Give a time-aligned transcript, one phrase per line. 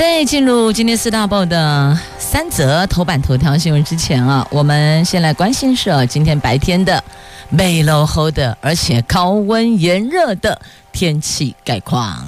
[0.00, 7.04] 在进入今天四大报的三则头版头条新闻之前啊，我们先来关心是今天白天的
[7.50, 10.58] 美落后的，而且高温炎热的
[10.90, 12.26] 天气概况。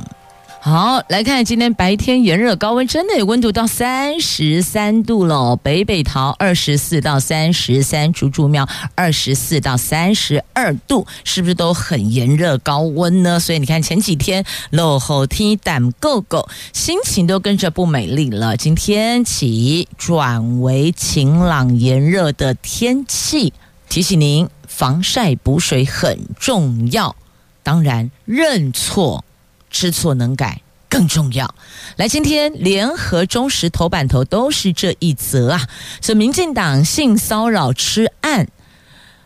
[0.64, 5.56] 好，来看今天白天炎热高温，真的有温度到三十三度了。
[5.56, 13.40] 北北桃二十四到三十三，竹竹苗二十四到三十二度，是不是都很炎热高温呢？
[13.40, 18.56] 所以你看前几天落后天胆够够，心情都跟着不美丽了。
[18.56, 23.52] 今天起转为晴朗炎热的天气，
[23.88, 27.16] 提醒您防晒补水很重要。
[27.64, 29.24] 当然认错。
[29.72, 31.52] 知错能改更重要。
[31.96, 35.66] 来，今天联合中时头版头都是这一则啊，
[36.00, 38.46] 是民进党性骚扰吃案，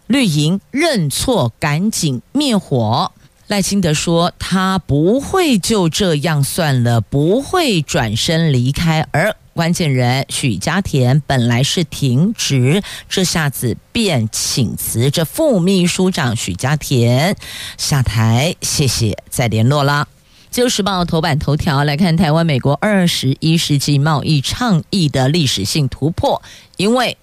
[0.06, 3.12] 绿营认错赶紧灭火。
[3.48, 9.06] 赖清德说他不会就这样算了，不会转身离开。
[9.12, 15.10] 而关键人许家田本来是停职，这下子变请辞。
[15.12, 17.36] 这副秘书长许家田
[17.78, 20.08] 下台，谢谢，再联络了。
[20.50, 26.40] 《自由时报》头版头条来看，台湾美国二十一世纪贸易倡议的历史性突破，
[26.76, 27.18] 因为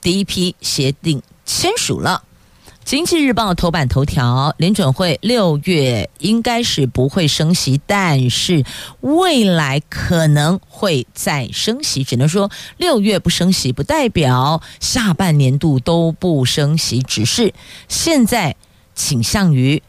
[0.00, 2.22] 第一批协定签署了。
[2.88, 8.64] 《经济日报》头版头条，联准会六月应该是不会升息，但是
[9.00, 12.04] 未来可能会再升息。
[12.04, 17.52] 只能说六月不升息，不代表下半年度都不升息，只是
[17.88, 18.54] 现在
[18.94, 19.82] 倾向于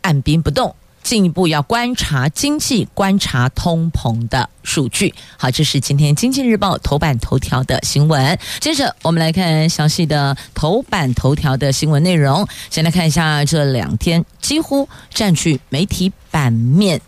[0.00, 0.74] 按兵不动。
[1.02, 5.14] 进一步要观察经济、观察通膨的数据。
[5.36, 8.38] 好，这是今天《经济日报》头版头条的新闻。
[8.60, 12.46] 接着，我们来看详细的头版头条的新闻内容。
[12.70, 17.00] 先来看一下这两天几乎占据媒体版面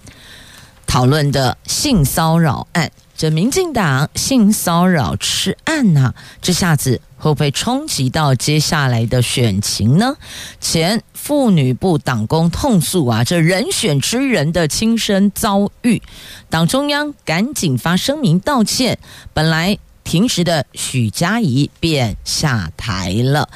[0.87, 2.91] 讨论的性骚扰案。
[3.17, 10.17] 这民进党性骚扰吃案呐、这下子会不会冲击到接下来的选情呢？
[10.61, 16.03] 前妇女部党工痛诉啊，这人选之人的亲身遭遇，
[16.49, 18.99] 党中央赶紧发声明道歉，
[19.35, 23.49] 本来停职的许家仪便下台了。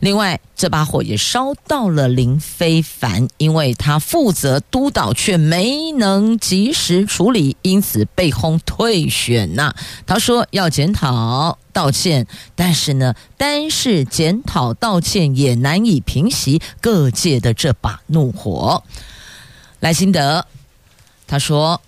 [0.00, 9.74] 另外，这把火也烧到了林非凡，因为他负责督导却没能及时处理，因此被轰退选呐、
[10.06, 18.82] 他说要检讨道歉，但是呢，单是检讨道歉也难以平息各界的这把怒火。
[19.80, 20.46] 赖清德
[21.26, 21.80] 他说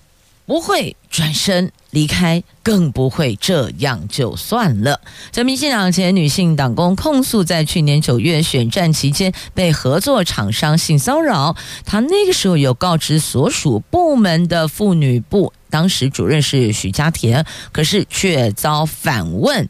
[0.46, 1.72] 不会转身。
[1.98, 5.00] 离开更不会这样就算了。
[5.32, 19.68] 这民进党前女性党工控诉，在去年九月选战期间被合作厂商性骚扰，她那个时候有告知所属部门的妇女部，当时主任是许家田，可是却遭反问：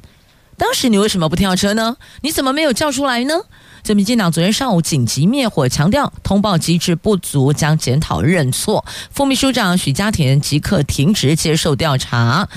[0.59, 1.97] 当时你为什么不跳车呢？
[2.21, 3.41] 你怎么没有叫出来呢？
[3.83, 8.85] 这民进党昨天上午紧急灭火，强调通报机制不足，将检讨认错。
[9.11, 12.49] 副秘书长许家田即刻停职接受调查。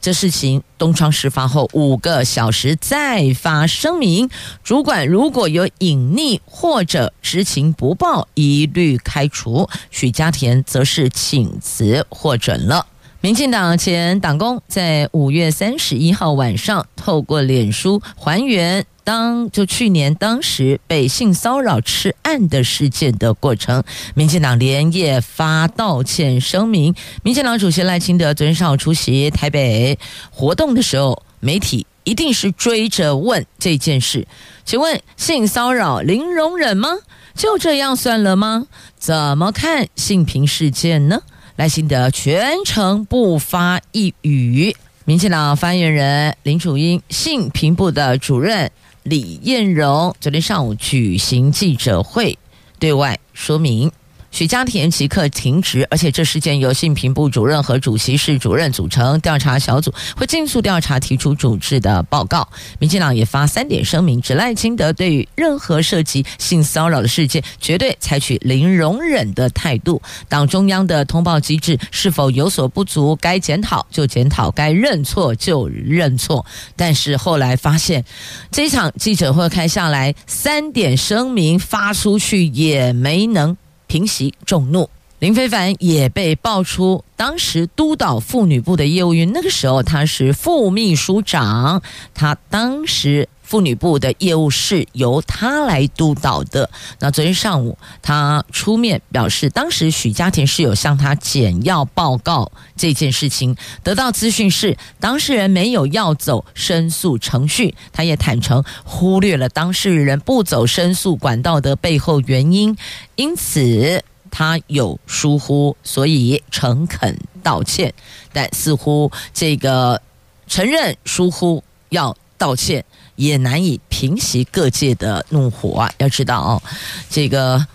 [0.00, 4.28] 这事情东窗事发后五个小时再发声明，
[4.64, 9.68] 主管如果有隐匿或者知情不报，一律开除。
[9.92, 12.86] 许家田则是请辞获准了。
[13.20, 23.82] 民进党前党工在五月三十一号晚上透过脸书还原当就去年当时被性骚扰吃案的事件的过程，
[24.14, 26.94] 民进党连夜发道歉声明。
[27.22, 29.98] 民进党主席赖清德昨天上午出席台北
[30.30, 34.26] 活动的时候，媒体一定是追着问这件事，
[34.64, 36.90] 请问性骚扰零容忍吗？
[37.34, 38.66] 就这样算了吗？
[38.98, 41.22] 怎么看性平事件呢？
[41.56, 44.74] 赖清德全程不发一语，
[45.04, 48.70] 民进党发言人林楚英、性平部的主任
[49.02, 52.38] 李彦荣昨天上午举行记者会，
[52.78, 53.90] 对外说明。
[54.32, 62.48] 许家田即刻停职，而且这事件由性平部主任和主席室主任组成调查小组，会尽速调查，提出处置的报告。
[62.78, 70.00] 民进党也发三点声明，指赖清德对于任何涉及性骚扰的事件，绝对采取零容忍的态度。
[70.28, 76.44] 党中央的通报机制是否有所不足，该检讨就检讨，该认错就认错。
[76.74, 78.02] 但是后来发现，
[78.50, 83.54] 这场记者会开下来，三点声明发出去也没能。
[83.92, 91.82] 平息众怒，林非凡也被爆出当时督导妇女部的业务员，那个时候他是副秘书长，
[92.14, 96.70] 他当时妇女部的业务是由他来督导的。
[97.00, 112.74] 那昨天上午他出面表示，当时许家田是有向他简要报告这件事情，得到资讯是当事人没有要走申诉程序，他也坦诚忽略了当事人不走申诉管道的背后原因。
[113.16, 117.92] 因此，他有疏忽，所以诚恳道歉。
[118.32, 120.00] 但似乎这个
[120.46, 122.84] 承认疏忽要道歉，
[123.16, 125.92] 也难以平息各界的怒火啊！
[125.98, 126.62] 要知道哦，
[127.10, 127.66] 这个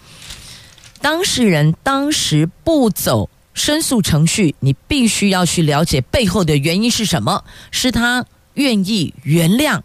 [1.02, 7.44] 当事人当时不走申诉程序，你必须要去了解背后的原因是什么？
[7.72, 8.26] 是他
[8.56, 9.82] 愿意原谅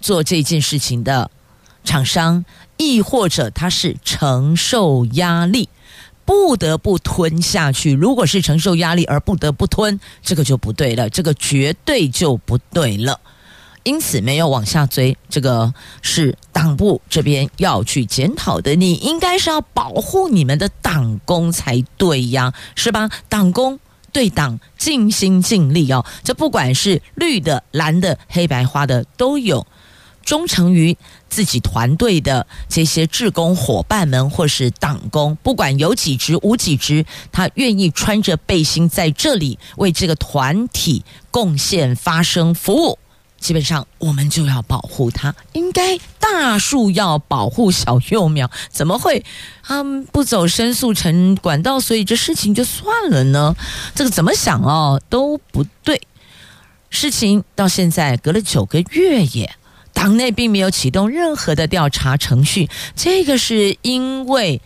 [0.00, 1.30] 做这件事情的
[1.84, 2.44] 厂商？
[2.76, 5.68] 亦或者他是承受压力，
[6.24, 7.92] 不得不吞下去。
[7.92, 13.18] 如果是承受压力而不得不吞，这个就不对了，这个绝对就不对了。
[13.88, 18.74] 因此没有往下追，这个是党部这边要去检讨的。
[18.74, 23.08] 你应该是要保护你们的党工才对呀，是吧？
[23.30, 23.80] 党工
[24.12, 29.66] 对党尽心尽力哦，这不管是绿的、蓝的、黑白花的都有。
[30.22, 30.94] 忠诚于
[31.30, 42.98] 自己团队的这些志工伙伴们，或是党工，不管有几职无几职，他愿意穿着背心在这里为这个团体贡献、发声、服务。
[43.38, 45.34] 基本上，我们就要保护它。
[45.52, 49.24] 应该大树要保护小幼苗，怎么会
[49.62, 51.80] 他们不走申诉成管道？
[51.80, 53.54] 所以这事情就算了呢？
[53.94, 56.02] 这个怎么想哦都不对。
[56.90, 59.54] 事情到现在隔了九个月耶。
[59.94, 64.60] 党内并没有启动任何的调查程序，这个是因为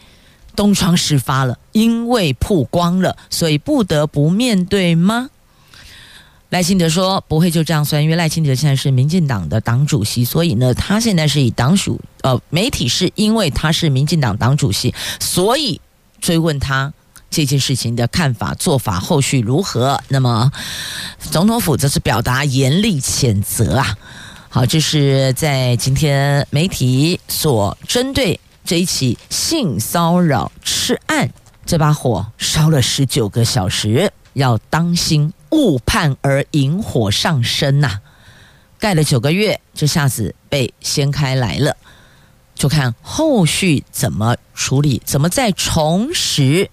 [0.55, 5.31] 东窗事发了，因为曝光了，所以不得不面对吗？
[6.53, 15.81] 赖清德说不会就这样算，因为赖清德现在是民进党的党主席，所以呢，他现在是以党属呃媒体是因为他是民进党党主席，所以
[16.21, 16.93] 追问他
[17.31, 19.99] 这件事情的看法、做法、后续如何。
[20.09, 20.53] 那么
[21.19, 23.97] 总统府则是表达严厉谴责啊。
[24.51, 31.33] 好，这是在今天媒体所针对这一起性骚扰痴案，
[31.65, 38.01] 这把火烧了十九个小时，要当心误判而引火上身呐、
[38.79, 41.77] 盖了九个月，这下子被掀开来了，
[42.55, 46.71] 就看后续怎么处理，怎么再重拾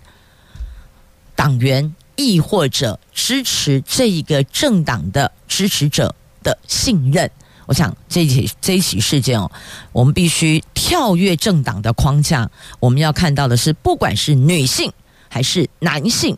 [1.36, 7.30] 党员，亦或者支持这一个政党的支持者的信任。
[7.66, 9.52] 我想这起这一起事件哦，
[9.92, 12.50] 我们必须跳跃政党的框架。
[12.80, 14.92] 我们要看到的是，不管是女性
[15.30, 16.36] 还是男性，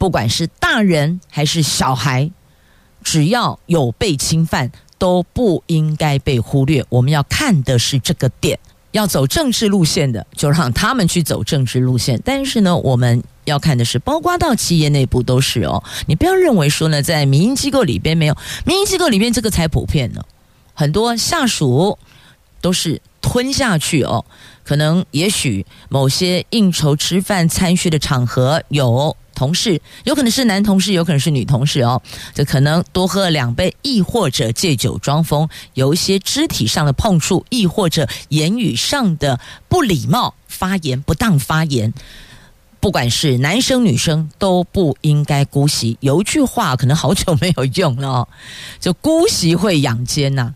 [0.00, 2.30] 不管是大人还是小孩，
[3.04, 6.82] 只要有被侵犯，都不应该被忽略。
[6.88, 8.58] 我们要看的是这个点。
[8.92, 12.18] 要走政治路线的，就让他们去走政治路线。
[12.24, 15.84] 但是呢，我们要看的是，包括到企业内部都是哦。
[16.06, 20.24] 你不要认为说呢，在民营机构里边没有，民营机构里边这个才普遍呢。
[20.72, 21.98] 很多下属
[22.62, 24.24] 都是吞下去哦，
[24.64, 32.02] 可能也许某些应酬、吃饭、参叙的场合有同事，有可能是男同事，有可能是女同事哦，
[32.34, 41.94] 这可能多喝了两杯，亦或者借酒装疯，有一些肢体上的碰触，亦或者言语上的不礼貌发言、不当发言。
[42.80, 45.96] 不管是男生女生都不应该姑息。
[46.00, 48.28] 有一句话可能好久没有用了哦，
[48.78, 50.54] 就姑息会养奸呐。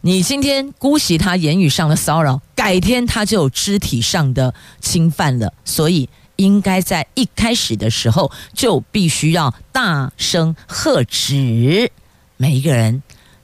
[0.00, 6.08] 你今天姑息他言语上的骚扰，改天他就有肢体上的侵犯了，所以
[6.38, 11.90] 应该在一开始的时候就必须要大声呵止，
[12.36, 13.02] 每一个人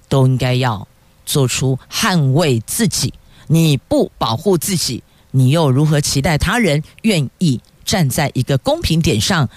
[0.08, 0.88] 都应该要
[1.26, 3.12] 做出捍卫自己。
[3.48, 9.48] 你不保护自己，你又如何期待他人愿意站在一个公平点上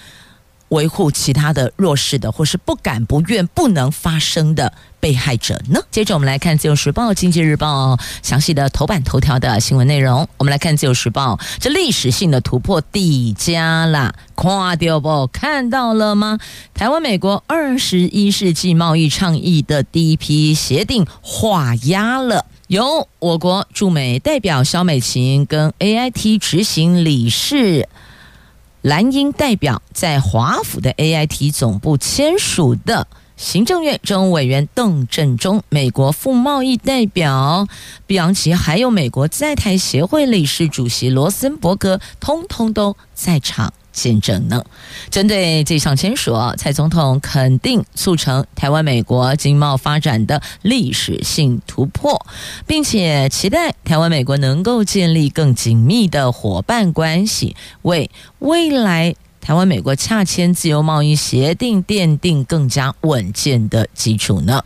[0.69, 5.79] 维护其他的弱势的，或是不敢、不愿、不能发声的被害者呢？
[5.89, 10.27] 接着我们来看《自由时报》《经济日报》详细的头版头条的新闻内容。
[10.37, 15.27] 我们来看《自由时报》，这历史性的突破递加了，跨掉不？
[15.27, 16.37] 看到了吗？
[16.73, 27.87] 台湾美国二十一世纪贸易倡议的第一批协定画押了，由我国驻美代表肖美琴跟 AIT 执行理事。
[28.87, 37.67] 蓝英代表在华府的 AIT 总部签署的，行政院政务委员邓振中、美国副贸易代表
[38.05, 43.73] 碧昂奇，还有美国在台协会理事主席罗森伯格，通通都在场。
[43.97, 44.63] 见证呢？
[45.09, 52.23] 针对这项签署，蔡总统肯定促成台湾美国经贸发展的历史性突破，
[52.67, 64.63] 并且期待台湾美国能够建立更紧密的伙伴关系，为未来台湾美国洽签自由贸易协定奠定更加稳健的基础呢。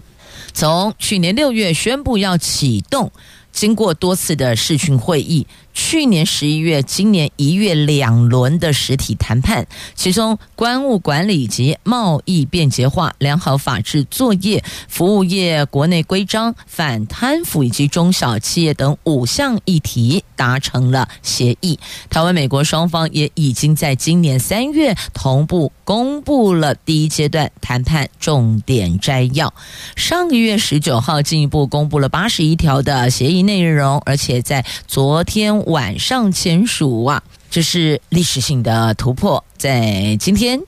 [0.53, 3.09] 从去年六月宣布要启动，
[3.53, 5.47] 经过多次的视讯会议。
[5.73, 21.79] 去年十一月、今年一月两轮的实体谈判，其中关务管理及贸易便捷化、良好法治作业、服务业国内规章、反贪腐以及中小企业等五项议题达成了协议。
[22.09, 29.53] 台湾、美国双方也已经在今年三月同步公布了第一阶段谈判重点摘要。
[29.95, 35.60] 上个月十九号进一步公布了八十一条的协议内容，而且在昨天。
[35.67, 39.43] 晚上签署啊，这是历史性的突破。
[39.57, 40.61] 在今天，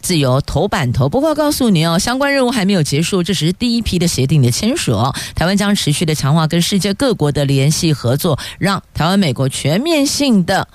[0.00, 1.08] 自由头版头。
[1.08, 4.96] 不过告诉你哦，相关任务还没有结束，这只是第一批的协定的签署。
[5.34, 10.68] 台湾将持续的强化跟世界各国的联系合作，让台湾美国全面性的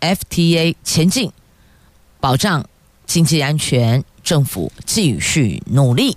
[0.00, 1.32] FTA 前进，
[2.20, 2.64] 保障
[3.06, 4.04] 经济安全。
[4.22, 6.16] 政府继续努力。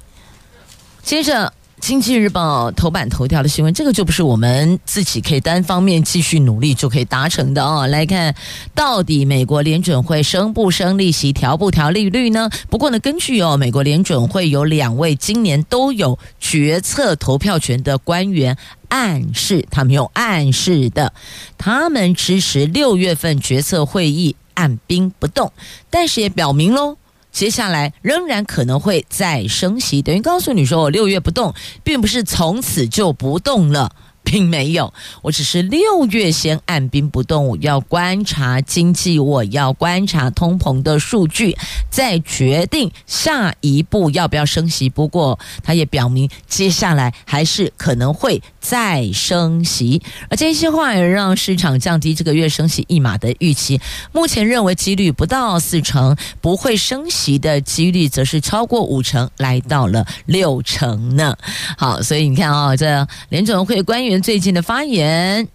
[1.03, 1.53] 接着。
[1.79, 7.85] 经济日报头版头条的新闻，这个就不是我们自己可以单方面继续努力就可以达成的哦。
[7.87, 8.33] 来看
[8.73, 12.49] 到底美国联准会升不升利息，调不调利率呢？
[12.69, 18.57] 不过呢，根据哦，美国联准会有两位今年都有决策投票权的官员
[18.89, 21.13] 暗示，他们用暗示的，
[21.57, 25.53] 他们支持六月份决策会议按兵不动，
[25.91, 26.97] 但是也表明喽。
[27.37, 31.53] 接下来仍然可能会再升息，等于告诉你说，我六月不动，
[31.83, 33.91] 并不是从此就不动了。
[34.29, 41.55] 并没有，我只是六月先按兵不动，我要观察经济，我要观察通膨的数据，
[41.89, 44.89] 再决定下一步要不要升息。
[44.89, 53.79] 不过，他也表明接下来还是可能会再升息，而这些话也让市场降低这个月升息一码的预期。
[54.11, 61.33] 目前认为几率不到四成，不会升息的几率则是超过五成，来到了六成呢。
[61.77, 64.16] 好，所以你看啊、哦，这联准会官员。
[64.21, 65.47] 最近的发言，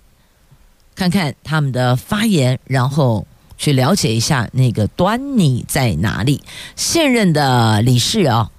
[0.95, 3.27] 看看他们的发言，然后
[3.57, 6.43] 去了解一下那个端倪在哪里。
[6.77, 8.51] 现任的理事啊、哦，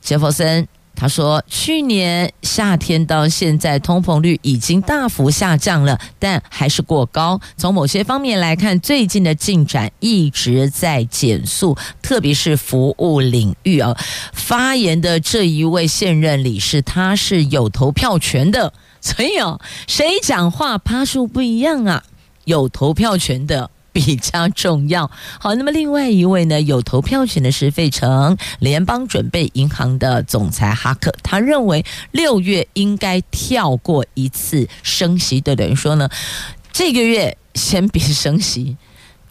[0.00, 0.66] 杰弗森。
[0.94, 7.40] 他说：“去年夏天到现在，通膨率已经大幅下降了，但还是过高。
[7.56, 13.96] 从某些方面来看，最近的进展一直在减速，特别是服务领域啊。”
[14.32, 22.02] 发言的这一位现任理事，他是有投票权的，所以哦，谁讲话趴数不一样啊？
[22.44, 23.68] 有投票权的。
[23.94, 25.10] 比较重要。
[25.38, 36.08] 好，那么另外一位呢，有投票权的是费城联邦准备银行的总裁哈克，他认为六月应该跳过一次升息，对等于说呢，
[36.72, 38.78] 这个月先别升息。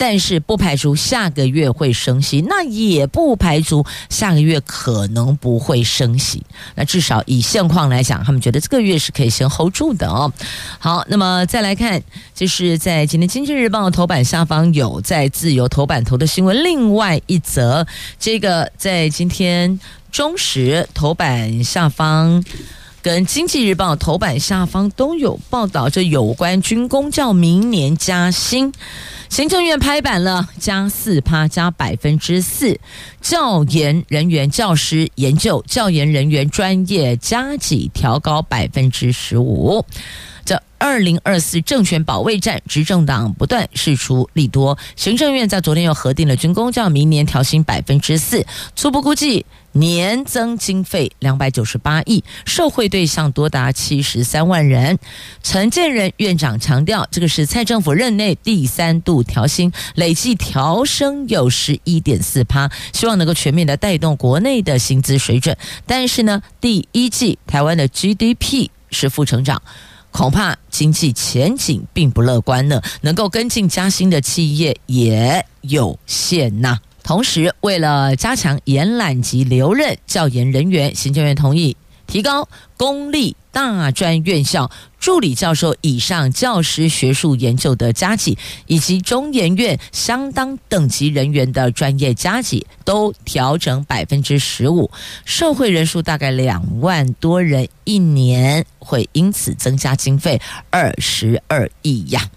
[0.01, 6.43] 但是不排除下个月会升息，那也不排除下个月可能不会升息。
[6.73, 10.33] 那至少以现况来讲，他们觉得这个月是可以先 hold 住的哦。
[10.79, 12.01] 好，那么再来看，
[12.33, 17.85] 就是在今天《经济日报》头版下方有在自由头版头的新闻，另外一则，
[18.17, 19.79] 这个在今天
[20.11, 22.43] 中时头版下方
[23.03, 28.73] 跟《经济日报》头版下方都有报道，这有关军工叫明年加薪。
[29.31, 32.77] 行政院拍板了，加四趴，加百分之四。
[33.21, 39.85] 教研人员、教师研究、教研人员专业加给调高百分之十五。
[40.43, 44.77] 这二零二四政权保卫战，执政党不断释出利多。
[44.97, 48.45] 行政院在昨天又核定了军工教明年调薪百分之四，
[48.75, 49.45] 初步估计。
[49.73, 54.99] 年增经费两百九十八亿，受惠对象多达七十三万人。
[55.41, 65.57] 陈建仁院长强调，这个是蔡政府任内第三度调薪，累计调升有十一点四趴，希望能够全面的带动国内的薪资水准。
[65.85, 69.61] 但是呢，第一季台湾的 GDP 是负成长，
[70.11, 72.81] 恐怕经济前景并不乐观呢。
[73.01, 76.79] 能够跟进加薪的企业也有限呐。
[77.03, 81.75] 同时，为了加强延揽及留任教研人员，行政院同意
[82.07, 94.89] 提高公立大专院校助理教授以上教师学术研究的加给，以及中研院相当等级人员的专业加给，都调整百分之十五，
[95.25, 100.39] 受惠人数大概两万多人，一年会因此增加经费
[100.69, 102.29] 二十二亿呀。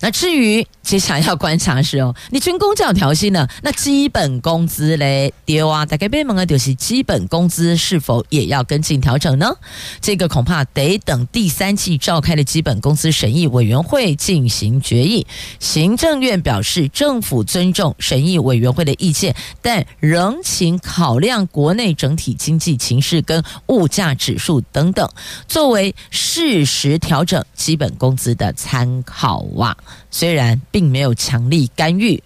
[0.00, 3.48] 那至于接下来要观察的是哦，你军公教调薪呢？
[3.62, 5.32] 那基本工资嘞？
[5.46, 5.84] 丢啊！
[5.86, 9.54] 大概被问的就是基本工资是否也要跟进调整呢？
[10.00, 15.26] 这个恐怕得等第三季召开的基本工资审议委员会进行决议。
[15.58, 25.08] 行政院表示，政府尊重审议委员会的意见，但仍请考量国内整体经济情势跟物价指数等等，
[25.48, 29.76] 作为适时调整基本工资的参考哇。
[30.10, 32.22] 虽然并没有强力干预，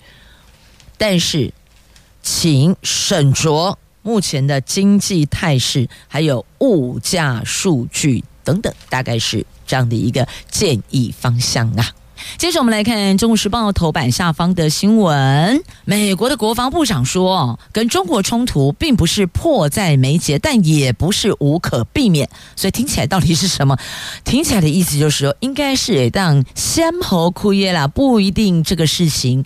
[0.97, 1.53] 但是
[2.23, 11.95] 请审酌目前的经济态势，还有物价数据等等，大概是这样的一个建议方向啊。
[12.37, 22.29] 接着我们来看《中国时报》头版下方的新闻：美国的国防部长说，跟中国冲突并不是迫在眉睫，但也不是无可避免。
[22.57, 23.77] 所以听起来到底是什么？
[24.25, 29.45] 听起来的意思就是说，应该是当先河枯叶啦，不一定这个事情。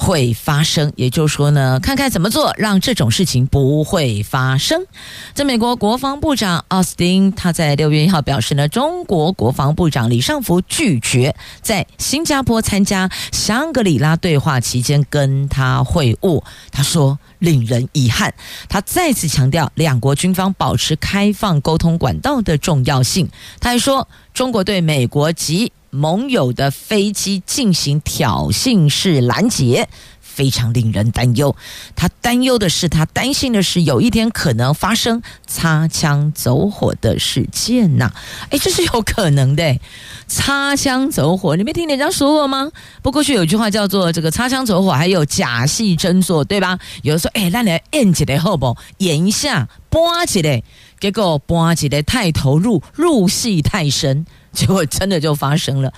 [0.00, 4.86] 会发生，也就是说呢，看看怎么做，让这种事情不会发生。
[5.34, 16.42] 在美国国防部长奥斯汀，他在六月一号表示呢，中国国防部长李尚福拒绝在新加坡参加香格里拉对话期间跟他会晤。
[16.70, 18.32] 他说令人遗憾。
[18.68, 23.28] 他再次强调两国军方保持开放沟通管道的重要性。
[23.58, 29.88] 他还说，中国对美国及盟友的飞机进行挑衅式拦截，
[30.20, 31.54] 非常令人担忧。
[31.96, 38.12] 他担忧的是，他担心的是，有一天可能发生擦枪走火的事件呐。
[38.50, 39.80] 哎，这是有可能的，
[40.26, 42.70] 擦枪走火，你没听人家说过吗？
[43.02, 46.78] 不过去有句话叫做“这个擦枪走火”，还有假戏真做，对吧？
[47.02, 48.76] 有人说：“哎，那来演几来好不？
[48.98, 50.62] 演一下，播起来，
[51.00, 55.92] 结果播起来太投入，入戏太深。” 结果真的就发生了。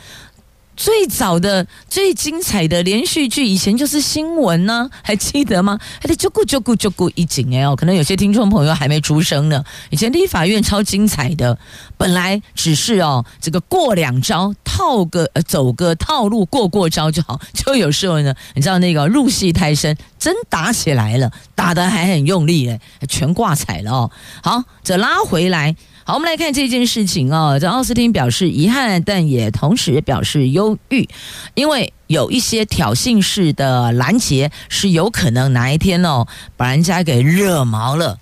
[0.76, 5.78] 最早的、最精彩的连续剧，以前就是新闻呢，还记得吗？
[6.00, 9.62] 还得就顾就顾就顾一景哎哦，可能有些听众朋友还没出生呢。
[9.90, 11.58] 以前立法院超精彩的，
[11.98, 17.38] 本来只是哦，这个过两招，套个呃走个套路，过过招就好。
[17.52, 24.10] 就有时候呢，你知道那个入戏太深，真打起来了，打得还很用力哎，全挂彩了哦。
[24.42, 25.76] 好，这拉回来。
[26.10, 27.56] 好，我们来看这件事情哦。
[27.60, 31.08] 这奥斯汀表示遗憾，但也同时表示忧郁，
[31.54, 38.18] 因为有一些挑衅式的拦截是有可能哪一天哦，把人家给惹毛了，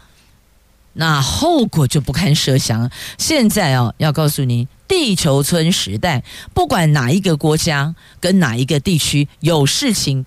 [0.92, 2.90] 那后果就不堪设想。
[3.16, 6.22] 现在哦，要告诉你，地球村时代，
[6.52, 10.26] 不管哪一个国家跟哪一个地区有事情，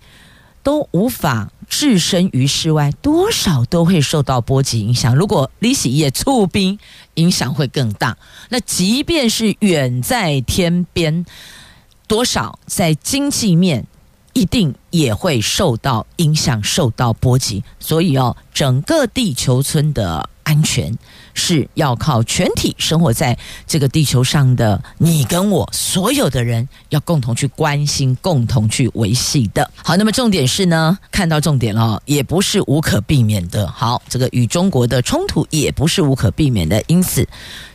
[0.63, 1.51] 都无法。
[1.73, 5.15] 置身于世外，多少都会受到波及影响。
[5.15, 6.77] 如果李喜也出兵，
[7.13, 8.17] 影响会更大。
[8.49, 11.25] 那即便是远在天边，
[12.07, 13.87] 多少在经济面
[14.33, 17.63] 一定也会受到影响、受到波及。
[17.79, 20.97] 所以哦，整个地球村的安全。
[21.33, 29.71] 是要靠全体生活在这个地球上的你跟我所有的人，要共同去关心、共同去维系的。
[29.77, 33.65] 好，那么重点是呢，看到重点了，也不是无可避免的。
[33.65, 36.83] 好，这个与中国的冲突也不是无可避免的。
[36.87, 37.25] 因此，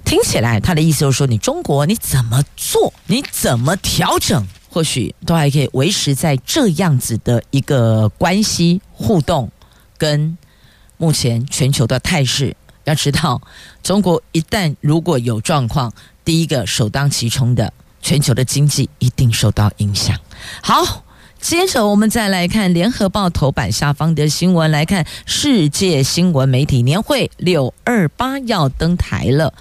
[0.04, 9.50] 听起来他的意思就是说，你中国你怎么做，你怎么调整，或许都还可以维持在这样子的一个关系互动，
[9.96, 10.36] 跟
[10.96, 12.56] 目前全球的态势。
[12.84, 13.42] 要知道，
[13.82, 15.92] 中国一旦如果有状况，
[16.24, 20.16] 第一个首当其冲的，全球的经济一定受到影响。
[20.62, 21.02] 好，
[21.40, 29.52] 接着我们再来看《联合报》头版下方的新闻，来看世界新闻媒体年会六二八要登台了。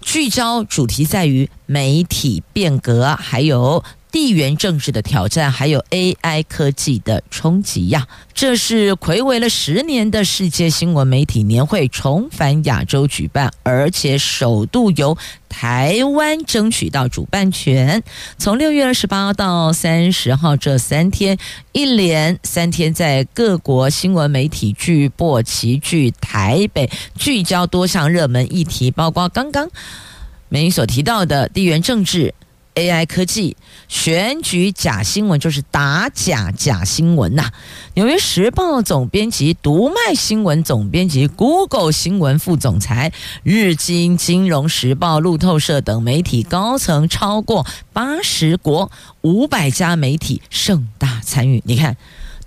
[0.00, 3.84] 聚焦主题在于媒体变革，还有。
[4.12, 8.06] 地缘政治的挑战，还有 AI 科技的冲击呀！
[8.34, 15.16] 这是睽违了十年的世界新闻媒体年会重返亚洲举办，而且首度由
[15.48, 18.02] 台湾争取到主办权。
[18.36, 21.38] 从六月二十八到三十号这三天，
[21.72, 29.70] 一连三天，在各国新闻媒体巨擘齐聚台北，聚焦多项热门议题，包括刚刚
[30.50, 32.34] 美英所提到的地缘政治。
[32.74, 33.56] AI 科技
[33.88, 37.52] 选举假新闻就是打假假新闻呐、啊！
[37.94, 51.62] 纽约时报总编辑、读卖新闻总编辑、Google 新闻副总裁、日经、金融时报、路透社等媒体高层超过八十国五百家媒体盛大参与。
[51.66, 51.98] 你看，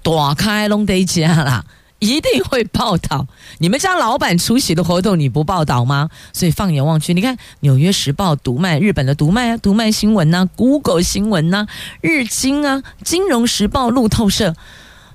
[0.02, 1.66] 躲开龙得家啦。
[2.06, 6.10] 一定会报道你们家老板出席的活动，你不报道吗？
[6.34, 11.68] 所以放眼望去，你看《纽约时报》读卖、日本的读卖啊、读卖新闻呐、啊、Google 新闻呐、啊、
[12.02, 14.56] 日经啊、金融时报、路透社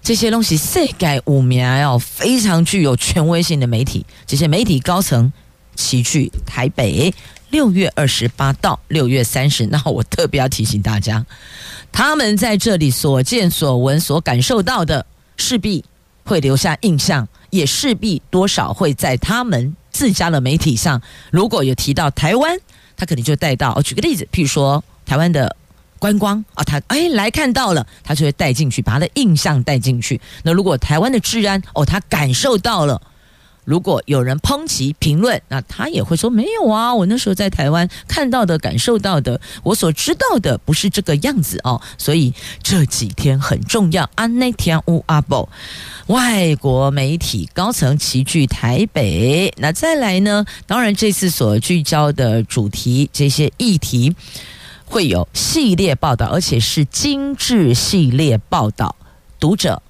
[0.02, 5.32] 这些东西，世界五名哦，非常具有权威性的媒体，这些媒体高层
[5.76, 7.12] 齐聚台北，
[7.50, 9.66] 六月二十八到六月三十。
[9.66, 11.26] 那我特别要提醒大家，
[11.92, 15.04] 他们在这里所见所闻、所感受到的，
[15.36, 15.84] 势必。
[16.30, 22.56] 会留下印象，也势必多少会在他们自家的媒体上，如果有提到台湾，
[22.96, 23.82] 他肯定就带到。
[23.82, 25.56] 举个例子，譬如说台湾的
[25.98, 30.20] 观光啊，他哎来看到了，他就会带进去，把他的印象带进去。
[30.44, 33.02] 那如果台湾的治安哦，他感受到了。
[33.64, 41.80] 如果有人抨击评论，那他也会说没有啊，我那时候在台湾看到的、感受到的，我所知道的不是这个样子哦。
[41.98, 44.08] 所以这几天很重要。
[44.14, 45.48] 安内天乌阿宝，
[46.06, 49.52] 外国媒体高层齐聚台北。
[49.58, 50.44] 那再来呢？
[50.66, 54.16] 当然这次所聚焦的主题，这些议题
[54.84, 58.96] 会有系列报道，而且是精致系列报道，
[59.38, 59.80] 读者。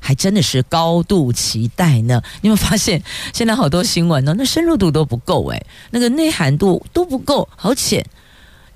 [0.00, 2.20] 还真的是高度期待呢！
[2.42, 3.00] 你有没有发现，
[3.32, 8.04] 现在好多新闻呢，那深入度都不够诶，那个内涵度都不够，好浅。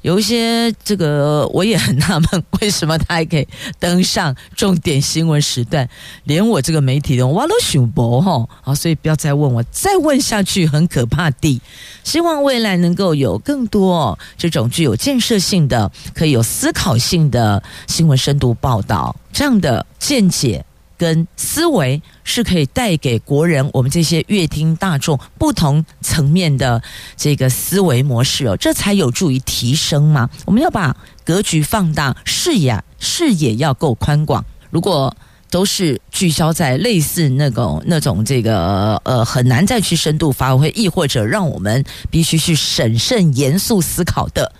[0.02, 5.88] 有一些这个我也很纳闷，为什么他还可以登上重点新闻时段？
[6.24, 11.58] 连我这个媒体的我都想不哈，好，所以不要再问我，再问下去很可怕的。
[12.02, 20.62] 希望未来能够有更多这种具有建设性的、可以有思考性的新闻深度报道，这样的见解。
[20.96, 26.82] 跟思维是可以带给国人，我们这些阅听大众不同层面的
[27.16, 30.28] 这个思维模式哦，这才有助于提升嘛。
[30.46, 34.44] 我们要把格局放大，视野视野要够宽广。
[34.70, 35.14] 如果
[35.50, 44.52] 都是聚焦在类似那种那种这个呃，很难再去深度发挥，亦或者让我们必须去审慎严肃思考的，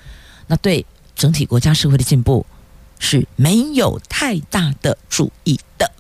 [0.46, 2.46] 那对整体国家社会的进步
[3.00, 5.90] 是没有太大的注意的。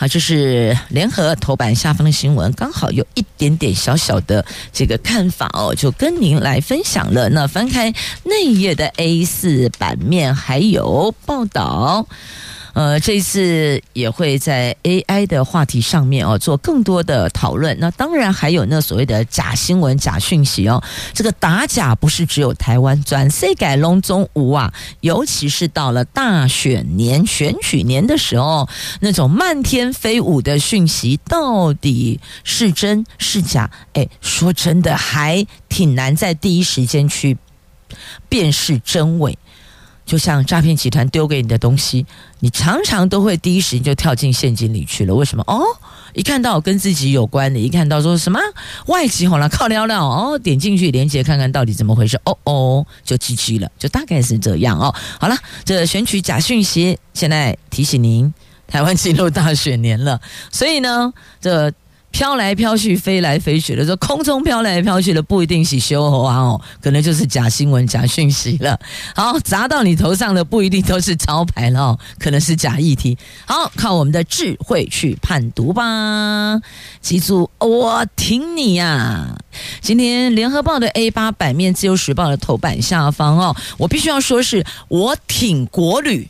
[0.00, 7.28] 好，这是联合头版下方的新闻，刚好有一点点小小的这个看法哦，就跟您来分享了。
[7.28, 7.92] 那翻开
[8.24, 12.06] 内页的 A 四版面，还有报道。
[12.72, 17.76] 呃，这次也会在 AI 的话题上面哦做更多的讨论。
[17.80, 20.82] 那当然还有那所谓的假新闻、假讯息哦。
[21.12, 24.72] 这个打假不是只有台湾专，世界拢总有啊。
[25.00, 28.68] 尤其是到了大选年、选举年的时候，
[29.00, 33.70] 那种漫天飞舞的讯息到底是真是假？
[33.94, 37.36] 哎，说真的还挺难在第一时间去
[38.28, 39.36] 辨识真伪。
[40.10, 42.04] 就像诈骗集团丢给你的东西，
[42.40, 45.14] 你常常都会第一时间就跳进陷阱里去了。
[45.14, 45.44] 为什么？
[45.46, 45.62] 哦，
[46.14, 48.40] 一看到跟自己有关的，一看到说什么
[48.86, 52.20] 外籍好了，靠聊聊哦，点进去连接看看到底怎么回事。
[52.24, 54.92] 哦哦，就 GG 了，就大概是这样哦。
[55.20, 58.34] 好了，这选取假讯息，现在提醒您，
[58.66, 60.20] 台湾进入大选年了，
[60.50, 61.72] 所以呢，这。
[62.10, 68.78] 飘来飘去，飞来飞去的，说空中飘来飘去的不一定是修猴啊哦，可能就是假新闻、假讯息了。
[69.14, 73.16] 好，砸到你头上的不一定都是招牌了哦，可能是假议题。
[73.46, 76.60] 好，靠我们的智慧去判读吧。
[77.00, 79.38] 记住，我挺你呀、啊！
[79.80, 86.28] 今天联合报的 A 八版面，自由时报的头版下方哦，我必须要说是我挺国旅。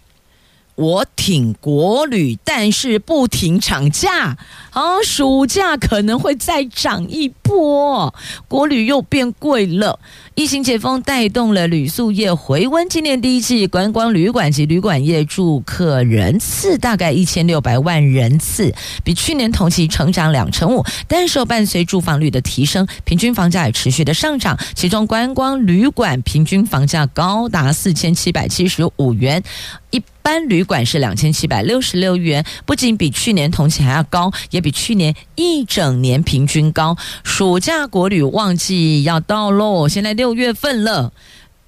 [0.81, 4.39] 我挺国旅，但是不停涨价。
[4.71, 8.15] 好，暑假可能会再涨一波，
[8.49, 10.01] 国旅又变贵了。
[10.35, 20.83] 疫情解封带动了旅宿业回温，今年第一季观光旅馆及旅馆业住客人次大概一千六百万人次，比去年同期成长两成五。
[21.07, 29.43] 但是伴随住房率的提升，平均房价也持续的上涨，其中观光旅馆平均房价高达四千七百七十五元。
[29.91, 36.97] 一单旅馆是两千七百六十六元，不仅比去年同期还要高，也比去年一整年平均高。
[37.25, 41.13] 暑假国旅旺季要到喽，现在六月份了，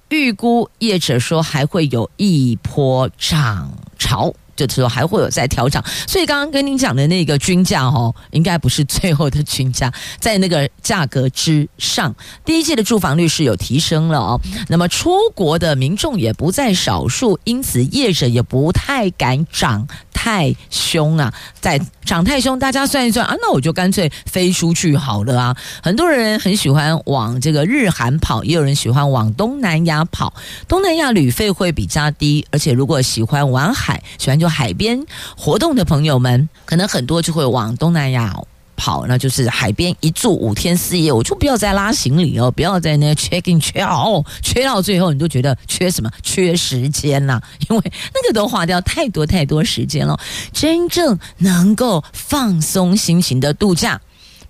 [0.07, 4.33] 预估业者说还会有一波涨潮。
[4.65, 12.13] 的时候还会有在调整，所以刚刚跟您讲的那个均价哦，应该不是最后的均价，在那个价格之上。
[12.45, 25.57] 第一季的住房率是有提升了哦，那么出国的民众也不在少数，因此业者也不太敢涨太凶啊，在涨太凶，大家算一算啊，那我就干脆飞出去好了啊。
[25.81, 30.33] 很多人很喜欢往这个日韩跑，也有人喜欢往东南亚跑，
[30.67, 34.33] 东南亚旅费会比较低，而且如果喜欢玩海，喜欢。
[34.43, 35.05] 就海边
[35.37, 38.35] 活动的朋友们，可能很多就会往东南亚
[38.83, 46.11] 好，那就是海边一住五天四夜，我就不要再拉行李哦，不要在那 check in 缺哦，缺到最后你都觉得缺什么？
[46.21, 47.81] 缺时间呐、因为
[48.13, 50.19] 那个都花掉太多太多时间了。
[50.51, 54.01] 真正能够放松心情的度假，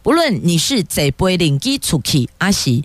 [0.04, 2.84] 不论你是在背领机出去，还是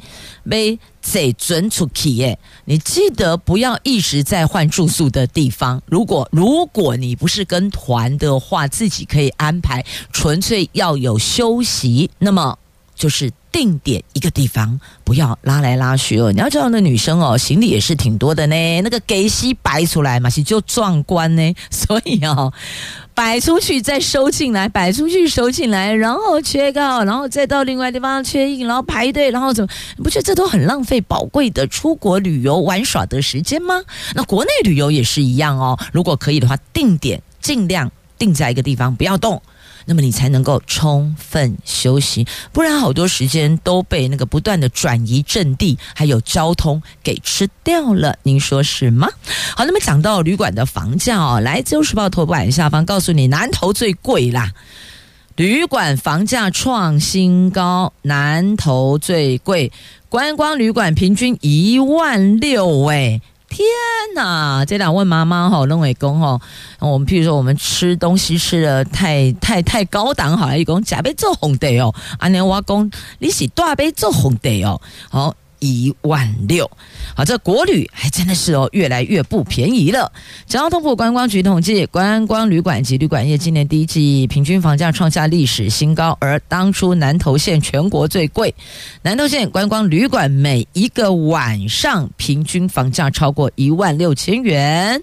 [0.49, 0.79] 被。
[1.11, 2.39] 得准出去耶！
[2.67, 5.81] 你记得不要一直在换住宿的地方。
[5.87, 12.59] 如果如果你不是跟团的话，自己可以安排，纯粹要有休息，那么
[12.95, 16.31] 就是定点一个地方，不要拉来拉去哦。
[16.31, 18.81] 你要知道，那女生哦，行李也是挺多的呢。
[18.83, 21.53] 那个给西摆出来嘛，是就壮观呢。
[21.69, 22.53] 所以哦。
[23.15, 29.69] 摆出去再收进来，摆出去收进来，然后缺告，然后再到另外地方缺印，然后排队，然后怎么？
[29.97, 33.83] 你不觉得这都很浪费宝贵的出国旅游玩耍的时间吗？
[34.15, 35.77] 那国内旅游也是一样哦。
[35.93, 39.43] 如果可以的话，定点尽量定在一个地方，不要动。
[39.89, 48.19] 那么你才能够充分休息，不然好多时间都被那个不断的转移阵地，还有交通给吃掉了。
[48.23, 49.09] 您说是吗？
[49.57, 54.53] 好，那么讲到旅馆的房价哦，来自由时报头版下方告诉你，南投最贵啦，
[55.37, 59.73] 旅馆房价创新高，南投最贵，
[60.11, 63.23] 观光旅馆平均一万六哎。
[63.49, 63.67] 天
[64.15, 66.41] 呐，这两位妈妈哈，认为公哈，
[66.79, 74.81] 我们譬如说我们吃东西吃的太太太高档好了，一公假杯做红的哦，安尼我公你是大杯做红的哦，
[75.11, 75.35] 好。
[75.61, 76.71] 一万六，
[77.15, 80.11] 好，这国旅还真的是哦，越来越不便宜了。
[80.47, 88.55] 交通部观光局统计，观光旅馆及旅馆业今年第一季平均房价创下历史新高，而当初南投县全国最贵，
[89.03, 95.03] 南投县观光旅馆每一个晚上平均房价超过一万六千元，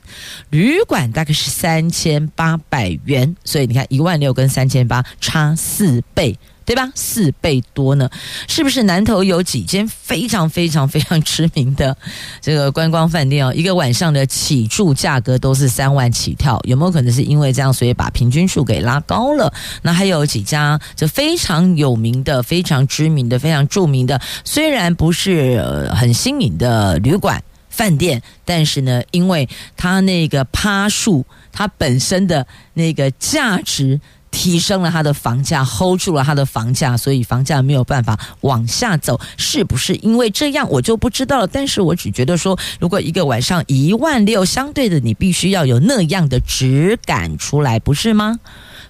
[0.49, 6.37] 旅馆大概是三千八百元，所以你看一万六跟三千八差四倍。
[6.65, 6.91] 对吧？
[6.95, 8.09] 四倍多呢，
[8.47, 8.83] 是不是？
[8.85, 11.95] 南投有几间非常非常非常知名的
[12.41, 19.53] 这个观光饭店哦，一个晚上的起住价格都是三万起跳，有没有可能是因为这样，所以把平均数给拉高了？
[19.81, 29.47] 那还有几家就非常有名的、非常知名的、非常著名的，虽然不是很新颖的旅馆饭店，但是呢，因为
[29.77, 33.99] 它那个趴数，它本身的那个价值。
[34.35, 40.69] 提升了它的房价，hold 住了它的房价，所以房价没有办法往下走，是不是因为这样？
[40.69, 41.47] 我就不知道了。
[41.47, 48.37] 但是我只觉得说，如果一个晚上一万六，相对的你必须要有那样的质感出来，不是吗？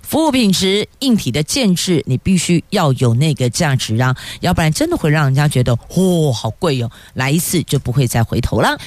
[0.01, 8.77] 服务品质、硬体的建制，你必须要有那个价值啊，要不然真的会让人家觉得，哦，好贵哦，来一次就不会再回头了。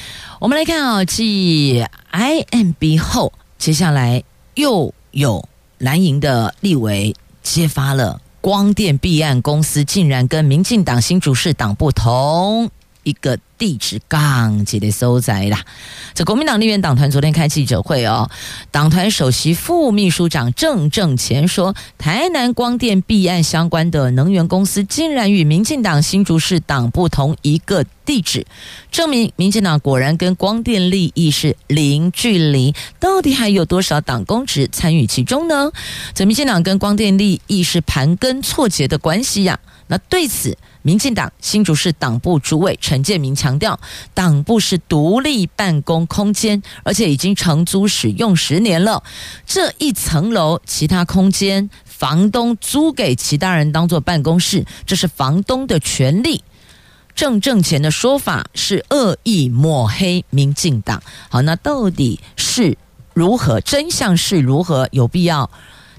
[0.41, 5.49] 我们来看啊、哦，继 IMB 后，接下来又有。
[5.79, 12.71] 蓝营的立委揭发了光电弊案，公司竟然跟民进党新竹市党不同
[13.03, 15.65] 一个地址刚接的收在啦。
[16.15, 18.31] 这国民党立院党团昨天开记者会哦，
[18.71, 28.47] 党团首席副秘书长郑正前说，台南光电弊案相关的能源公司竟然与民进党新竹市党部同一个地址，
[28.91, 32.75] 证明民进党果然跟光电利益是零距离。
[33.01, 35.71] 到底还有多少党公职参与其中呢？
[36.15, 43.79] 这民进党跟光电利益是盘根错节的关系呀、那对此，民进党新竹市党部主委陈建明强调，
[44.15, 49.03] 党部是独立办公空间，而且已经承租使用十年了。
[49.47, 56.43] 这一层楼其他空间，房东租给其他人当做办公室，这是房东的权利。
[57.15, 61.03] 郑正前的说法是恶意抹黑民进党。
[61.29, 62.79] 好，那到底是
[63.13, 63.61] 如何？
[63.61, 64.89] 真相是如何？
[64.93, 65.51] 有必要？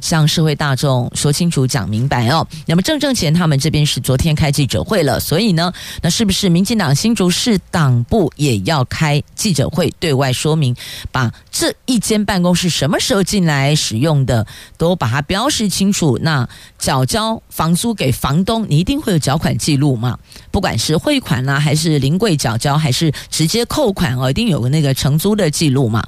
[0.02, 2.46] 向社会大众说清楚、讲明白哦。
[2.66, 10.76] 那么郑正前他们这边是昨天开记者会了，所以呢，那是不是民进党新竹市党部也要开记者会对外说明，
[11.12, 14.46] 把这一间办公室什么时候进来使用的
[14.78, 16.18] 都把它标示清楚？
[16.22, 20.18] 那缴交房租给房东，你一定会有缴款记录嘛？
[20.52, 26.04] 不管是汇款啦、还是临柜缴交，还是直接扣款哦，一定有个那个承租的记录嘛？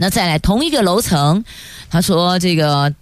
[0.00, 1.44] 那再来同一个楼层，
[1.90, 2.92] 他说这个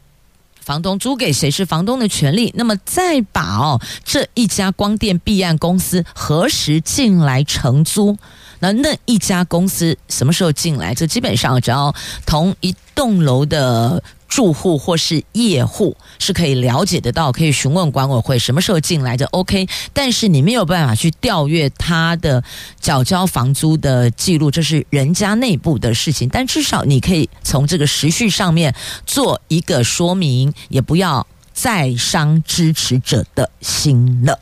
[0.60, 2.52] 房东租给谁是房东的权利。
[2.56, 8.18] 那么再把哦这一家光电弊案公司何时进来承租？
[8.58, 10.92] 那那一家公司什么时候进来？
[10.92, 11.94] 这基本上只要
[12.26, 14.02] 同一栋楼的。
[14.28, 22.44] 住户或是业户是可以了解得到，可以询问管委会什么时候进来的 OK，但是你没有办法去调阅他的
[22.78, 26.28] 缴交房租的记录，这是人家内部的事情。
[26.28, 28.74] 但至少你可以从这个时序上面
[29.06, 34.38] 做一个说明，也不要再伤支持者的心了。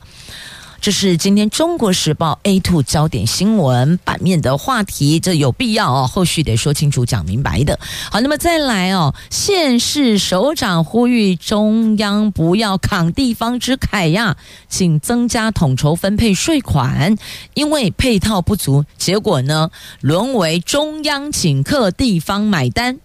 [0.81, 7.79] 这是今天《中国时报》A two 焦点新闻版面的话题，这有必要哦，后续得说清楚、讲明白的。
[8.11, 14.37] 好，那么再来哦，县市首长呼吁中央不要扛地方之慨呀，
[14.69, 17.17] 请增加统筹分配税款，
[17.55, 22.99] 因为配套不足，结果呢，沦为中央请客，地方买单。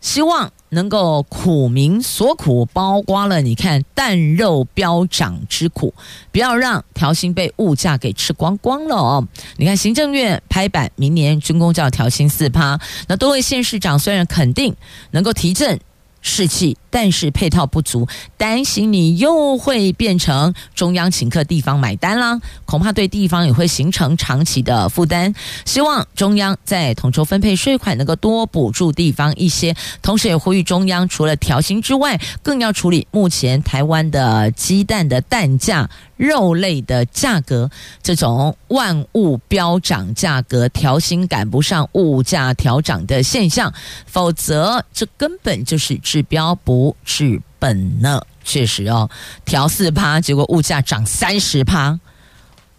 [0.00, 5.92] 希望能够苦民所苦，包括了你看蛋肉飙涨之苦，
[6.30, 9.26] 不要让调薪被物价给吃光光了哦。
[9.56, 14.74] 你看行政院拍板，明年军工就要调薪四趴，那多位县市长虽然肯定
[15.10, 15.80] 能够提振。
[16.28, 25.34] 士气，但是配套不足，担心你又会变成中央请客，地方买单啦，恐怕对地方也会形成长期的负担。
[25.64, 35.88] 希望中央在统筹分配税款，能够多补助地方一些，同时也呼吁中央除了调薪之外，更要处理目前台湾的鸡蛋的蛋价。
[36.18, 37.70] 肉类的价格，
[38.02, 43.72] 这种万物飙涨，价格调薪赶不上物价调涨的现象，
[44.04, 48.20] 否则这根本就是治标不治本呢。
[48.44, 49.08] 确实哦，
[49.44, 51.98] 调四趴，结果物价涨三十趴，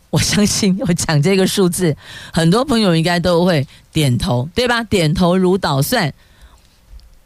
[0.09, 1.95] 我相信我讲这个数字，
[2.33, 4.83] 很多朋友应该都会点头，对吧？
[4.83, 6.13] 点头如捣蒜。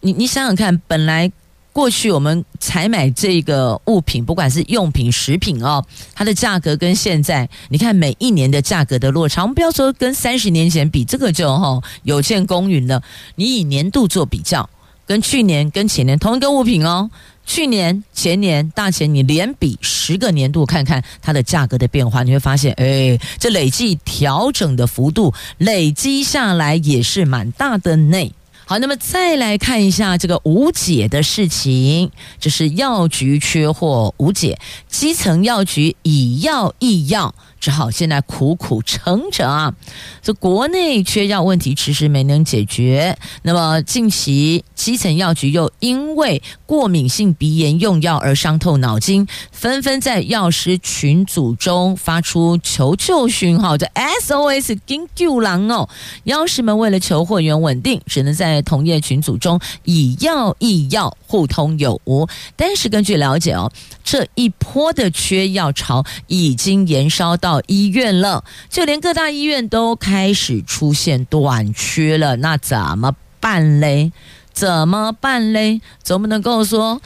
[0.01, 1.31] 你你想想看，本来。
[1.71, 13.01] 过去我们采买这个物品，不管是用品、食品哦，它的价格跟现在，你看每一年的价格的落差，我们不要说跟三十年前比，这个就哈有欠公允了。
[13.33, 14.69] 你以年度做比较，
[15.05, 17.09] 跟去年、跟前年同一个物品哦，
[17.45, 28.31] 去年、前年、大前，你连比十个年度看看它的价格的变化，你会发现，哎，这累计调整的幅度累积下来也是蛮大的呢。
[28.65, 37.35] 好，那么再来看一下这个无解的事情，这是药局缺货无解，基层药局以药易药。
[37.63, 39.73] 只好现在苦苦撑着啊！
[40.21, 43.17] 这国内缺药问题迟迟没能解决。
[43.43, 53.89] 那么近期基层药局又因为过敏性鼻炎用药而伤透脑筋，纷纷在药师群组中发出求救讯号，这
[54.25, 55.87] SOS 紧救人哦！
[56.25, 62.27] 药师们为了求货源稳定，只能在同业群组中以药易药，互通有无。
[62.57, 63.71] 但是根据了解哦，
[64.03, 67.52] 这一波的缺药潮已经延烧到。
[67.53, 74.11] 到医院了，就连各大医院都开始出现短缺了，那怎么办嘞？
[74.51, 75.81] 怎么办嘞？
[76.03, 76.99] 总不能跟我说，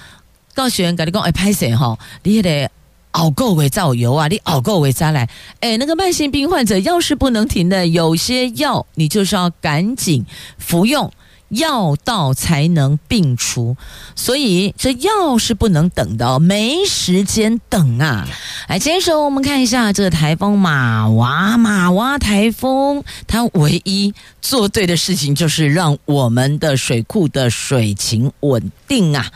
[0.53, 1.97] 告诉人跟你讲，哎，拍谁哈？
[2.23, 2.69] 你也得
[3.11, 5.29] 熬够为造油啊，你熬够为再来。
[5.59, 10.25] 哎，那个慢性病患者药是不能停的，有些药你就是要赶紧
[10.57, 11.11] 服用。
[11.49, 13.77] 药到才能病除，
[14.15, 18.27] 所以这药是不能等的哦，没时间等啊！
[18.67, 29.31] 来，接着我们看一下这个台风马娃，马娃台风它唯一做对的事情就是让我们的水库的水情稳定啊。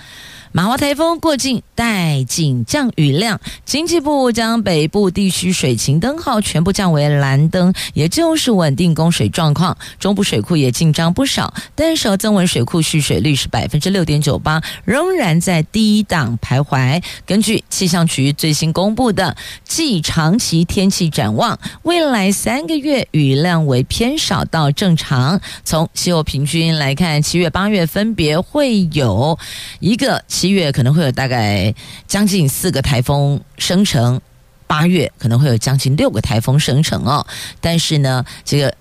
[0.53, 9.77] 马华台风过境带进降雨量，经济部将北部地区水情灯号全部降为蓝灯，也就是稳定供水状况。
[9.97, 17.01] 中部水库也进账不少，但是增文水库蓄水率是百分之六点九八，仍然在低档徘徊。
[17.25, 25.39] 根据气象局最新公布的季长期天气展望，未来三个月雨量为偏少到正常。
[25.63, 29.39] 从气候平均来看，七月、八月分别会有
[29.79, 30.21] 一个。
[30.41, 31.71] 七月可能会有大概
[32.07, 34.19] 将近四个台风生成，
[34.65, 37.27] 八月可能会有将近六个台风生成哦。
[37.59, 38.75] 但是呢，这个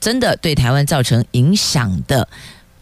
[0.00, 2.28] 真的对台湾造成影响的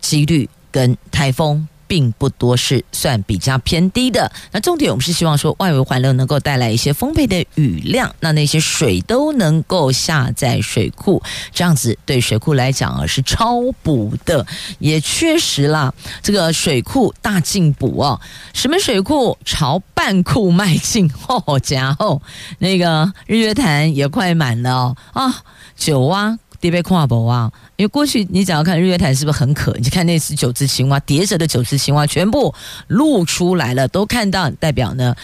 [0.00, 1.68] 几率跟台风。
[1.94, 4.32] 并不多，是算比较偏低的。
[4.50, 14.44] 那重点我们是希望说，外围环流能够带来一些丰沛的雨量，那那些水都能够下在水库，这样子对水库来讲啊是超补的。
[14.80, 18.20] 也确实啦，这个水库大进补哦，
[18.52, 22.20] 石门水库朝半库迈进哦，家伙
[22.58, 25.44] 那个日月潭也快满了哦啊，
[25.76, 26.36] 九蛙。
[26.64, 27.52] 叠被跨博啊！
[27.76, 29.74] 因为过去你只要看日月潭是不是很渴？
[29.76, 32.54] 你就看那只九只青蛙叠着的九只青蛙全部
[32.86, 35.14] 露出来了，都看到，代表呢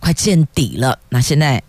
[0.00, 0.98] 快见底了。
[1.08, 1.62] 那现在。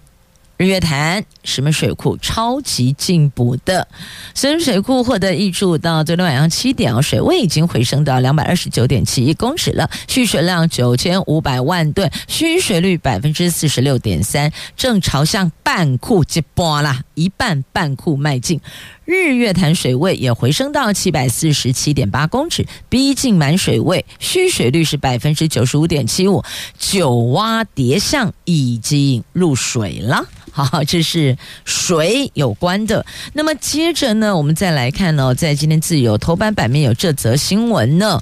[0.56, 3.88] 日月潭石门水库超级进补的，
[4.36, 18.62] 石门水库获得挹注，到昨天晚上七点哦，水位已经回升到两百二十九点七一公尺了，蓄水量九千五百万吨，蓄水率百分之四十六点三，正朝向半库接波啦，一半半库迈进。
[19.06, 26.44] 日月潭水位也回升到七百四十七点八公尺，逼近满水位，蓄水率是百分之九十五点七五，
[26.80, 30.26] 九蛙叠象已经入水了。
[30.54, 33.06] 好，这是水有关的。
[33.34, 38.22] 那么接着呢，我们再来看呢、哦，在今天自由头版版面有这则新闻呢。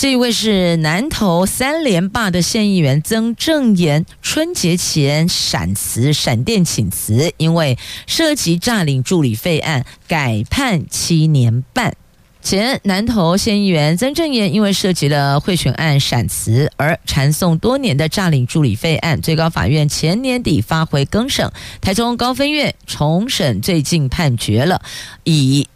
[0.00, 7.76] 这一位是南投三连霸的县议员曾正言，春节前闪辞，闪电请辞，因为
[8.06, 11.94] 涉及诈领助理费案，改判七年半。
[12.40, 24.80] 前南投县议员曾正言因为涉及了贿选案闪辞，而缠讼多年的诈领助理费案，最高法院前年底发回更审，台中高分院重审最近判决了，
[25.24, 25.68] 以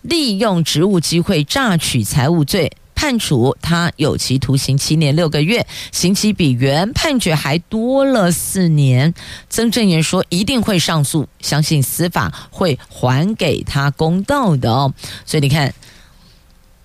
[0.00, 2.72] 利用职务机会诈取财物罪，
[3.06, 9.14] 判处他有期徒刑七年六个月，刑期比原判决还多了四年。
[9.48, 14.92] 曾正言说一定会上诉，相信司法会还给他公道的哦。
[15.24, 15.72] 所以你看。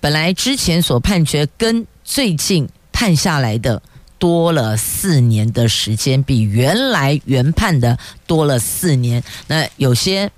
[0.00, 3.80] 本来之前所判决跟最近判下来的
[4.18, 7.96] 多了四年的时间，比原来原判的
[8.26, 9.22] 多了四年。
[9.46, 10.28] 那有些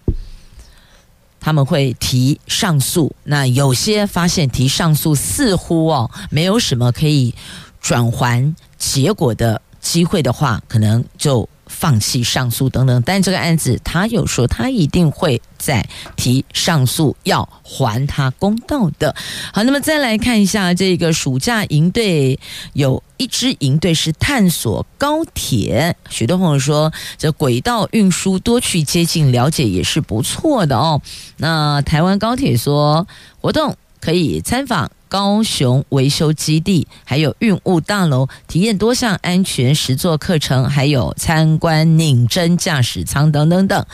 [1.45, 7.35] 他们会提上诉，那有些发现提上诉似乎哦没有什么可以
[7.83, 11.47] 转还结果的机会的话，可能就。
[11.75, 19.15] 放弃上诉等等，但这个案子他有说他一定会再提上诉，要还他公道的。
[19.53, 22.39] 好，那么再来看一下这个暑假营队，
[22.73, 25.97] 有一支营队是探索高铁。
[26.09, 31.03] 许多朋友说，这轨道运输多去接近了解也是不错的哦。
[31.37, 33.07] 那台湾高铁说
[33.41, 34.91] 活动可以参访。
[35.15, 43.87] 高雄维修基地，还有运务大楼，体验多项安全实作课程，还有参观拟真驾驶舱等等等。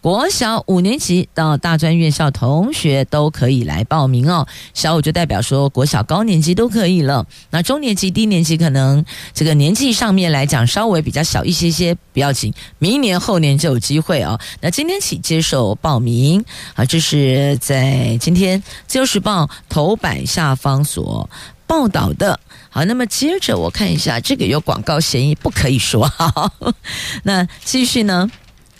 [0.00, 4.46] 国小五年级到大专院校同学都可以来报名哦。
[4.74, 7.24] 小五就代表说国小高年级都可以了。
[7.50, 9.02] 那中年级、低年级可能
[9.32, 14.38] 这个年纪上面来讲稍微比较小一些些，不要紧，明年后年就有机会哦。
[14.60, 16.44] 那今天起接受报名
[16.74, 21.28] 啊，这是在今天自由时报头版下方所
[21.66, 22.40] 报道的。
[22.70, 26.08] 好，那么接着我看一下，这个有广告嫌疑，不可以说。
[26.08, 26.50] 好，
[27.24, 28.30] 那继续呢？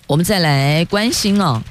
[0.06, 1.62] 我们再来关心哦，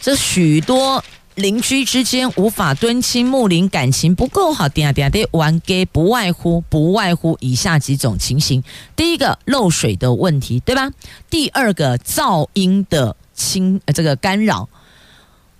[0.00, 1.04] 这许多
[1.34, 8.62] 邻居之间无法敦亲睦邻，感情不够好，点啊点啊的玩 gay，不外乎不外乎以下几种情形：
[8.96, 10.90] 第一个漏水的问题，对吧？
[11.30, 14.68] 第二个噪音的侵这个干扰，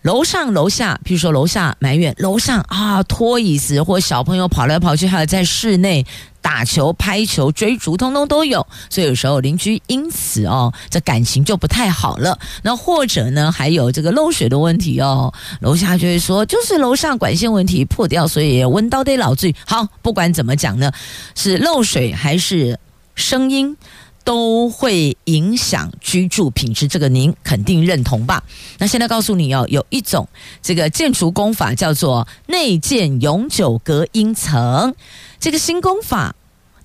[0.02, 6.06] 楼上楼下，譬如说楼下埋怨楼上啊拖椅子或小朋友跑来跑去，还有在室内。
[6.42, 12.38] 打球、拍球、追逐，通通都有，所以有时候邻居因此哦，这感情就不太好了。
[12.62, 19.54] 那或者呢，还有这个漏水的问题哦，楼下就会说，就是楼上管线问题破掉，所以温到得老醉。
[19.66, 20.90] 好，不管怎么讲呢，
[21.34, 22.80] 是漏水还是
[23.14, 23.76] 声音，
[24.24, 26.86] 都会影响居住品质。
[26.86, 28.42] 这个您肯定认同吧？
[28.78, 30.28] 那现在告诉你哦，有一种
[30.62, 34.94] 这个建筑工法叫做内建永久隔音层。
[35.38, 36.34] 这个新工法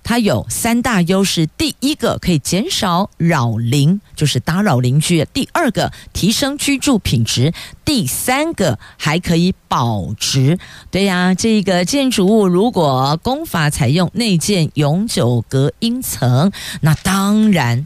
[0.08, 7.52] 它有三大优势：第一个可以减少扰邻，就是打扰邻居；第二个提升居住品质；
[7.84, 10.60] 第三个还可以保值。
[10.92, 16.52] 对呀，这个建筑物如果工法采用内建永久隔音层，
[16.82, 17.84] 那当然。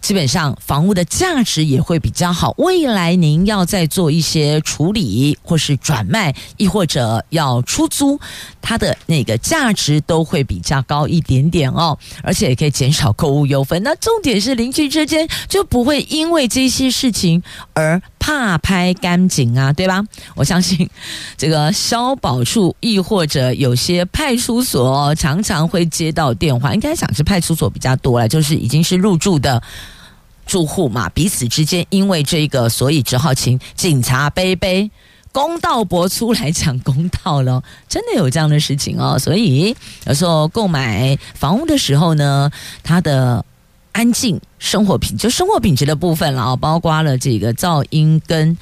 [0.00, 2.54] 基本上房屋的价值也会比较好。
[2.58, 8.18] 未来您要再做一些处理，或是转卖，亦或者要出租，
[8.60, 11.98] 它的那个价值都会比较高一点点哦。
[12.22, 13.82] 而且也可以减少购物优分。
[13.82, 17.42] 那重点是邻居之间就不会因为这些事情
[17.74, 20.04] 而怕拍干净啊，对吧？
[20.36, 20.88] 我相信
[21.36, 29.60] 这个消保处，亦或者有些派出所常常会接到电话，应该讲是派出所比较多了，就是已经是入住的。
[30.46, 34.90] 住户嘛，彼此之间因为这个，所以只好请警察背背
[35.30, 37.62] 公道伯出来讲公道了。
[37.88, 42.50] 真的有这样的事情哦，所以有时候购买房屋的时候呢，
[42.82, 43.44] 它的
[43.92, 48.56] 安静生活品，就生活品质的部分了啊，包括了这个噪音跟。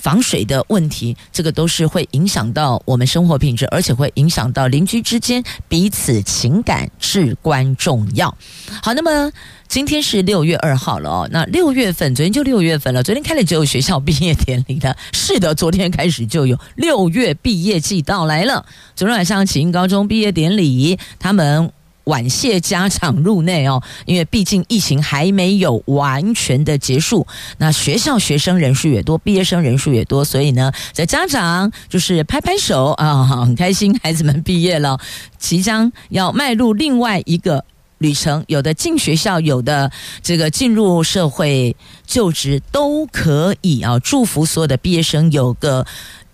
[0.00, 8.32] 防水的问题，这个都是会影响到我们生活品质，而且会影响到邻居之间彼此情感，至关重要。
[8.80, 9.32] 好，那么
[9.66, 18.64] 今天是六月二号了哦，那六月份，昨天就六月份了，昨天开了就有学校毕业典礼的，是的，昨天开始就有六月毕业季到来了。
[18.94, 21.72] 昨天晚上启英高中毕业典礼，他们。
[22.08, 27.26] 婉谢家长入内哦，因为毕竟疫情还没有完全的结束，
[27.58, 34.98] 那学校学生人数也多，毕业生人数也多，所以呢，这家长就是拍拍手啊，很开心，孩子们毕业了，
[35.38, 37.62] 即将要迈入另外一个
[37.98, 39.92] 旅程，有的进学校，有的
[40.22, 45.84] 这个进入社会就职都可以啊，祝福所有的毕业生有个。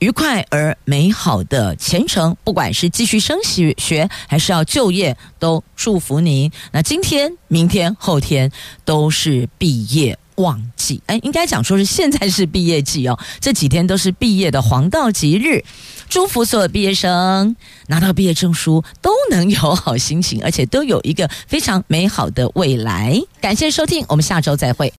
[0.04, 6.52] 愉快而美好的前程，不管是继续升学还是要就业，都祝福您。
[6.72, 8.52] 那今天、明天、后天
[8.84, 13.18] 都是毕业旺季，哎，应该讲说是现在是毕业季哦。
[13.40, 15.64] 这几天都是毕业的黄道吉日，
[16.10, 23.18] 祝福所有毕业生拿到毕业证书都能有好心情，而且都有一个非常美好的未来。
[23.40, 24.92] 感谢收听，我们下周再会。